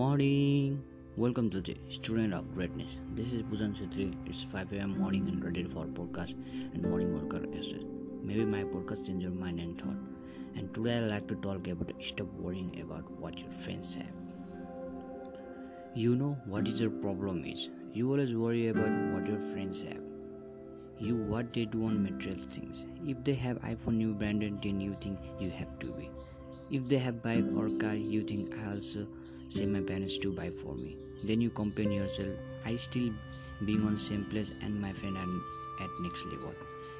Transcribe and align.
morning. 0.00 0.82
Welcome 1.18 1.50
to 1.50 1.60
the 1.60 1.76
Student 1.90 2.32
of 2.32 2.54
Greatness. 2.54 2.92
This 3.16 3.34
is 3.34 3.42
Pujan 3.48 3.74
Chetri. 3.78 4.04
It's 4.26 4.42
5 4.42 4.72
a.m. 4.72 4.98
morning 4.98 5.26
and 5.28 5.44
ready 5.44 5.64
for 5.72 5.84
podcast 5.98 6.32
and 6.74 6.86
morning 6.90 7.10
worker 7.16 7.40
essay. 7.58 7.82
Maybe 8.22 8.46
my 8.54 8.62
podcast 8.62 9.04
change 9.08 9.24
your 9.24 9.34
mind 9.42 9.60
and 9.60 9.76
thought. 9.78 10.00
And 10.56 10.72
today 10.74 10.96
I 10.96 11.00
like 11.00 11.28
to 11.32 11.36
talk 11.46 11.68
about 11.74 12.02
stop 12.02 12.32
worrying 12.46 12.80
about 12.84 13.10
what 13.24 13.42
your 13.42 13.50
friends 13.50 13.92
have. 13.96 14.16
You 15.94 16.16
know 16.16 16.32
what 16.46 16.72
is 16.72 16.80
your 16.80 16.96
problem 17.02 17.44
is. 17.44 17.68
You 17.92 18.10
always 18.10 18.34
worry 18.46 18.66
about 18.68 18.98
what 19.12 19.28
your 19.34 19.42
friends 19.52 19.82
have. 19.82 20.02
You 20.98 21.16
what 21.34 21.52
they 21.52 21.66
do 21.66 21.84
on 21.84 22.02
material 22.02 22.40
things. 22.58 22.86
If 23.06 23.22
they 23.22 23.38
have 23.46 23.58
iPhone 23.74 23.98
new 24.04 24.14
branded, 24.14 24.62
then 24.62 24.80
you 24.80 24.96
think 25.06 25.32
you 25.38 25.50
have 25.62 25.78
to 25.80 25.94
be. 26.02 26.10
If 26.70 26.88
they 26.88 27.06
have 27.08 27.22
bike 27.22 27.50
or 27.54 27.68
car, 27.84 27.96
you 27.96 28.22
think 28.22 28.60
I 28.64 28.76
also 28.76 29.08
say 29.50 29.66
my 29.66 29.80
parents 29.80 30.16
to 30.18 30.32
buy 30.32 30.48
for 30.50 30.74
me. 30.74 30.96
Then 31.24 31.40
you 31.40 31.50
compare 31.50 31.90
yourself. 31.90 32.38
I 32.64 32.76
still 32.76 33.12
being 33.64 33.84
on 33.86 33.98
same 33.98 34.24
place 34.24 34.50
and 34.62 34.80
my 34.80 34.92
friend 34.92 35.16
are 35.16 35.84
at 35.84 35.90
next 36.00 36.24
level. 36.26 36.54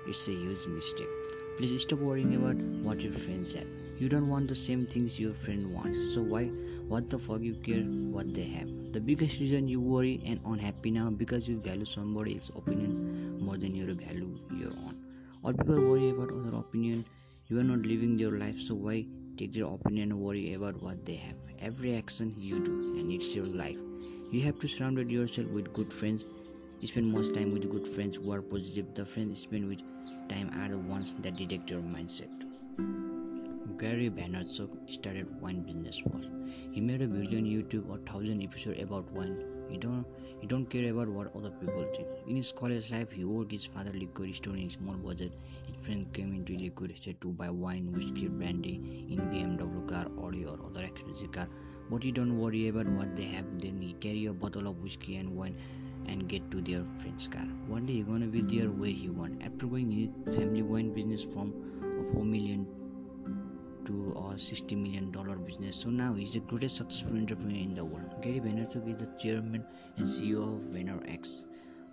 It's 0.07 0.27
a 0.29 0.33
huge 0.33 0.67
mistake. 0.67 1.09
Please 1.57 1.81
stop 1.83 2.01
worrying 2.01 2.35
about 2.35 2.57
what 2.85 3.01
your 3.01 3.13
friends 3.13 3.55
have. 3.55 3.67
You 3.99 4.09
don't 4.09 4.29
want 4.29 4.49
the 4.49 4.55
same 4.55 4.87
things 4.87 5.21
your 5.21 5.33
friend 5.33 5.73
wants. 5.73 6.15
So 6.15 6.23
why 6.23 6.45
what 6.89 7.09
the 7.09 7.19
fuck 7.19 7.41
you 7.41 7.55
care 7.55 7.83
what 8.17 8.35
they 8.35 8.45
have? 8.45 8.69
The 8.93 9.01
biggest 9.01 9.39
reason 9.39 9.69
you 9.69 9.80
worry 9.80 10.21
and 10.27 10.41
unhappy 10.45 10.91
now 10.91 11.11
because 11.11 11.47
you 11.47 11.61
value 11.61 11.85
somebody 11.85 12.35
else's 12.35 12.57
opinion 12.57 13.39
more 13.41 13.57
than 13.59 13.75
you 13.75 13.87
value 13.95 14.39
your 14.57 14.73
own. 14.87 14.97
All 15.45 15.53
people 15.53 15.80
worry 15.80 16.11
about 16.11 16.33
other 16.33 16.57
opinion. 16.57 17.05
You 17.47 17.61
are 17.61 17.65
not 17.65 17.87
living 17.87 18.17
their 18.17 18.33
life, 18.33 18.59
so 18.61 18.75
why 18.75 19.07
take 19.37 19.53
their 19.53 19.67
opinion 19.67 20.13
and 20.13 20.21
worry 20.21 20.55
about 20.55 20.83
what 20.83 21.05
they 21.05 21.17
have? 21.17 21.49
Every 21.61 21.95
action 21.95 22.35
you 22.39 22.59
do, 22.65 22.73
and 22.99 23.13
it's 23.13 23.35
your 23.35 23.45
life. 23.45 23.77
You 24.30 24.41
have 24.43 24.59
to 24.61 24.69
surround 24.69 25.11
yourself 25.11 25.49
with 25.49 25.73
good 25.75 25.93
friends. 25.93 26.25
You 26.80 26.89
Spend 26.89 27.13
most 27.13 27.35
time 27.35 27.52
with 27.52 27.71
good 27.71 27.87
friends 27.87 28.17
who 28.17 28.33
are 28.33 28.41
positive. 28.41 28.95
The 28.95 29.05
friends 29.05 29.29
you 29.29 29.35
spend 29.35 29.69
with 29.69 29.83
time 30.30 30.51
are 30.59 30.71
the 30.71 30.79
ones 30.79 31.15
that 31.19 31.37
detect 31.37 31.69
your 31.71 31.83
mindset. 31.83 32.30
Gary 33.79 34.09
Vaynerchuk 34.09 34.71
started 34.91 35.41
wine 35.41 35.61
business 35.63 35.99
first. 35.99 36.29
He 36.71 36.80
made 36.80 37.02
a 37.02 37.07
billion 37.07 37.45
YouTube 37.45 37.91
or 37.91 37.99
thousand 37.99 38.43
episode 38.43 38.79
about 38.79 39.13
wine. 39.13 39.60
He 39.71 39.79
don't 39.79 40.04
he 40.40 40.46
don't 40.46 40.66
care 40.71 40.90
about 40.90 41.09
what 41.09 41.35
other 41.37 41.51
people 41.51 41.85
think. 41.95 42.09
In 42.26 42.37
his 42.37 42.51
college 42.51 42.90
life, 42.90 43.13
he 43.13 43.24
worked 43.24 43.52
his 43.52 43.65
father 43.65 43.93
liquor 43.93 44.32
store 44.32 44.57
in 44.57 44.71
small 44.71 44.95
budget. 44.95 45.32
His 45.66 45.85
friend 45.85 46.10
came 46.15 46.35
into 46.35 46.57
liquor 46.57 46.88
store 46.95 47.15
to 47.21 47.32
buy 47.32 47.51
wine, 47.51 47.93
whiskey, 47.93 48.29
brandy 48.29 48.74
in 49.10 49.21
BMW 49.32 49.88
car, 49.88 50.07
Audi 50.18 50.46
or 50.46 50.59
other 50.65 50.85
expensive 50.85 51.30
car. 51.32 51.46
But 51.90 52.02
he 52.02 52.10
don't 52.10 52.38
worry 52.38 52.68
about 52.68 52.87
what 52.87 53.15
they 53.16 53.24
have. 53.24 53.45
Then 53.60 53.80
he 53.82 53.93
carry 53.95 54.27
a 54.27 54.32
bottle 54.32 54.66
of 54.68 54.82
whiskey 54.82 55.16
and 55.16 55.37
wine 55.37 55.57
and 56.07 56.29
get 56.29 56.51
to 56.51 56.60
their 56.60 56.84
friend's 57.01 57.29
car. 57.29 57.46
One 57.66 57.87
day 57.87 57.95
he 57.95 58.02
gonna 58.02 58.27
be 58.27 58.40
there 58.40 58.71
where 58.71 58.90
he 58.90 59.09
want. 59.10 59.43
After 59.43 59.66
going 59.66 59.90
his 59.90 60.37
family 60.37 60.62
wine 60.62 60.93
business 60.95 61.23
from 61.23 61.52
a 61.82 62.12
four 62.12 62.24
million 62.24 62.65
to 62.65 62.77
a 62.77 62.80
60 64.41 64.75
million 64.75 65.10
dollar 65.10 65.37
business. 65.37 65.77
So 65.77 65.91
now 65.91 66.15
he's 66.15 66.33
the 66.33 66.41
greatest 66.41 66.77
successful 66.77 67.16
entrepreneur 67.16 67.56
in 67.56 67.75
the 67.75 67.84
world. 67.84 68.15
Gary 68.22 68.41
Vaynerchuk 68.41 68.88
is 68.93 68.99
the 68.99 69.09
chairman 69.19 69.65
and 69.97 70.06
CEO 70.06 70.56
of 70.56 70.62
VaynerX, 70.75 71.44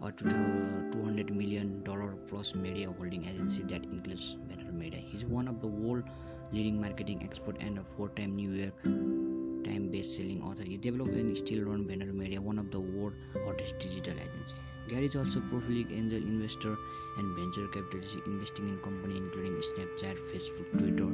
a 0.03 0.11
200 0.11 1.35
million 1.35 1.83
dollar 1.83 2.15
plus 2.27 2.55
media 2.55 2.91
holding 2.91 3.25
agency 3.25 3.63
that 3.63 3.83
includes 3.83 4.37
VaynerMedia. 4.49 4.99
He's 4.99 5.25
one 5.25 5.47
of 5.47 5.61
the 5.61 5.67
world 5.67 6.03
leading 6.51 6.79
marketing 6.79 7.21
expert 7.23 7.57
and 7.59 7.77
a 7.79 7.83
four-time 7.95 8.35
New 8.35 8.51
York 8.51 8.83
Times 8.83 9.91
best-selling 9.91 10.41
author. 10.43 10.63
He 10.63 10.77
developed 10.77 11.11
and 11.11 11.37
still 11.37 11.65
run 11.65 11.85
VaynerMedia, 11.85 12.39
one 12.39 12.57
of 12.57 12.71
the 12.71 12.79
world 12.79 13.13
hottest 13.45 13.79
digital 13.79 14.13
agency. 14.13 14.55
Gary 14.89 15.07
is 15.07 15.15
also 15.15 15.39
a 15.39 15.41
prolific 15.43 15.91
angel 15.91 16.19
investor 16.19 16.77
and 17.17 17.37
venture 17.37 17.67
capitalist 17.67 18.15
investing 18.25 18.69
in 18.69 18.79
companies 18.79 19.17
including 19.17 19.53
Snapchat, 19.55 20.17
Facebook, 20.31 20.71
Twitter, 20.71 21.11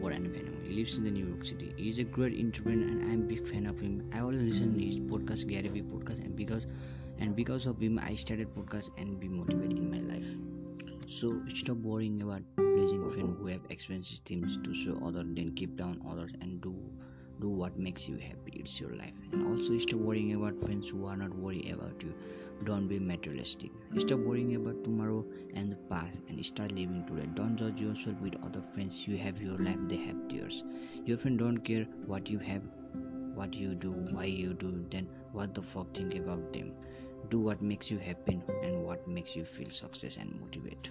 He 0.00 0.74
lives 0.74 0.96
in 0.98 1.04
the 1.04 1.10
New 1.10 1.26
York 1.26 1.44
City. 1.44 1.74
He 1.76 1.88
is 1.88 1.98
a 1.98 2.04
great 2.04 2.38
entrepreneur, 2.38 2.86
and 2.86 3.04
I'm 3.10 3.22
a 3.22 3.24
big 3.24 3.42
fan 3.48 3.66
of 3.66 3.80
him. 3.80 4.08
I 4.14 4.20
always 4.20 4.42
listen 4.42 4.78
to 4.78 4.84
his 4.84 4.96
podcast, 4.96 5.48
Gary 5.48 5.68
Vee 5.68 5.82
podcast, 5.82 6.24
and 6.24 6.36
because 6.36 6.66
and 7.18 7.34
because 7.34 7.66
of 7.66 7.80
him, 7.80 7.98
I 7.98 8.14
started 8.14 8.54
podcast 8.54 8.90
and 8.96 9.18
be 9.18 9.28
motivated 9.28 9.76
in 9.76 9.90
my 9.90 9.98
life. 10.14 10.36
So 11.08 11.42
stop 11.52 11.78
worrying 11.78 12.22
about 12.22 12.42
pleasing 12.56 13.10
friends 13.10 13.36
who 13.38 13.46
have 13.48 13.62
expensive 13.70 14.20
things 14.20 14.58
to 14.62 14.72
show 14.72 14.98
others, 15.04 15.26
then 15.30 15.54
keep 15.56 15.76
down 15.76 16.00
others 16.08 16.30
and 16.40 16.60
do 16.60 16.76
do 17.40 17.48
what 17.48 17.78
makes 17.78 18.08
you 18.08 18.16
happy. 18.16 18.52
It's 18.54 18.80
your 18.80 18.90
life. 18.90 19.12
And 19.32 19.46
also 19.46 19.78
stop 19.78 20.00
worrying 20.00 20.34
about 20.34 20.60
friends 20.60 20.88
who 20.88 21.06
are 21.06 21.16
not 21.16 21.34
worried 21.34 21.70
about 21.70 22.02
you. 22.02 22.14
Don't 22.64 22.88
be 22.88 22.98
materialistic. 22.98 23.70
Stop 23.98 24.18
worrying 24.20 24.56
about 24.56 24.82
tomorrow 24.82 25.24
and 25.54 25.70
the 25.70 25.76
past 25.88 26.18
and 26.28 26.44
start 26.44 26.72
living 26.72 27.04
today. 27.06 27.28
Don't 27.34 27.56
judge 27.56 27.80
yourself 27.80 28.20
with 28.20 28.34
other 28.44 28.62
friends. 28.74 29.06
You 29.06 29.16
have 29.18 29.40
your 29.40 29.58
life 29.58 29.78
they 29.84 29.96
have 29.96 30.28
theirs. 30.28 30.64
Your 31.04 31.18
friend 31.18 31.38
don't 31.38 31.58
care 31.58 31.84
what 32.06 32.28
you 32.28 32.38
have 32.38 32.62
what 33.38 33.54
you 33.54 33.72
do 33.82 33.92
why 34.10 34.24
you 34.24 34.52
do 34.52 34.70
then 34.90 35.08
what 35.32 35.54
the 35.54 35.62
fuck 35.62 35.94
think 35.94 36.16
about 36.16 36.52
them. 36.52 36.72
Do 37.30 37.38
what 37.38 37.62
makes 37.62 37.90
you 37.90 37.98
happy 37.98 38.40
and 38.62 38.84
what 38.84 39.06
makes 39.06 39.36
you 39.36 39.44
feel 39.44 39.70
success 39.70 40.16
and 40.16 40.40
motivate 40.40 40.90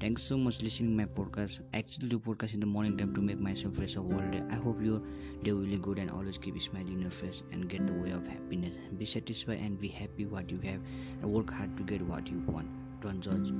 Thanks 0.00 0.22
so 0.22 0.38
much 0.38 0.62
listening 0.62 0.96
my 0.96 1.04
podcast. 1.04 1.60
I 1.74 1.78
actually 1.80 2.08
do 2.08 2.18
podcast 2.18 2.54
in 2.54 2.60
the 2.60 2.66
morning 2.66 2.96
time 2.96 3.12
to 3.14 3.20
make 3.20 3.38
myself 3.38 3.74
fresh 3.74 3.96
of 3.96 4.06
all 4.10 4.30
day. 4.30 4.40
I 4.50 4.54
hope 4.54 4.80
your 4.82 5.02
day 5.42 5.52
will 5.52 5.66
be 5.66 5.76
good 5.76 5.98
and 5.98 6.10
always 6.10 6.38
keep 6.38 6.58
smiling 6.62 6.94
in 6.94 7.02
your 7.02 7.10
face 7.10 7.42
and 7.52 7.68
get 7.68 7.86
the 7.86 7.92
way 7.92 8.10
of 8.12 8.26
happiness. 8.26 8.72
Be 8.96 9.04
satisfied 9.04 9.58
and 9.58 9.78
be 9.78 9.88
happy 9.88 10.24
what 10.24 10.50
you 10.50 10.58
have 10.60 10.80
and 11.20 11.30
work 11.30 11.52
hard 11.52 11.76
to 11.76 11.82
get 11.82 12.00
what 12.00 12.28
you 12.28 12.42
want. 12.46 12.68
Don't 13.02 13.20
judge 13.20 13.52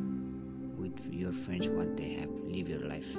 with 0.79 1.13
your 1.13 1.35
friends 1.35 1.69
what 1.69 1.95
they 1.99 2.15
have. 2.15 2.31
Live 2.31 2.71
your 2.71 2.89
life. 2.89 3.15